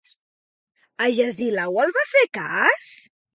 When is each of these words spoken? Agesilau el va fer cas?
Agesilau 1.07 1.77
el 1.83 1.93
va 1.99 2.07
fer 2.15 2.25
cas? 2.39 2.91